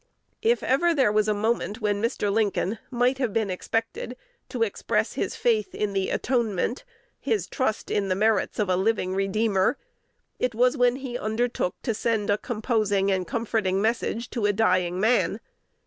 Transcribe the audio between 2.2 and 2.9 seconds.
Lincoln